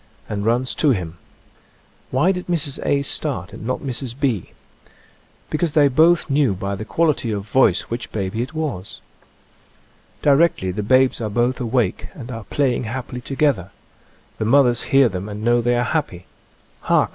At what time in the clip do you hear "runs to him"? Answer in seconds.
0.47-1.19